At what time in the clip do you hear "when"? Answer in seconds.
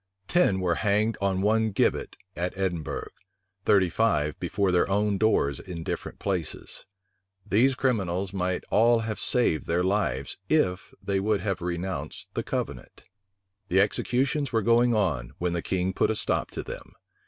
15.37-15.53